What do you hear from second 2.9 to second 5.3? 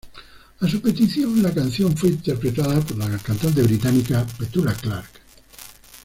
la cantante británica Petula Clark.